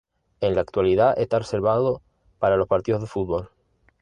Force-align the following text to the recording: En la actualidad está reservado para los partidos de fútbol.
En 0.39 0.55
la 0.55 0.61
actualidad 0.61 1.13
está 1.19 1.37
reservado 1.37 2.01
para 2.39 2.57
los 2.57 2.67
partidos 2.67 3.01
de 3.01 3.07
fútbol. 3.07 3.51